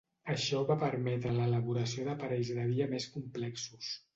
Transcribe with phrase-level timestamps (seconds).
[0.35, 3.95] Això va permetre l'elaboració d'aparells de via més complexos.